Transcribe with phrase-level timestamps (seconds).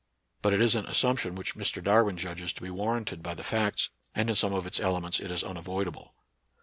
[0.41, 1.83] But it is an assumption which Mr.
[1.83, 5.19] Darwin judges to be war ranted by the facts, and in some of its elements
[5.19, 6.15] it is unavoidable.